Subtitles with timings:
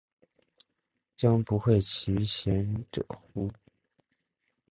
[1.15, 3.51] 将不讳其嫌者乎？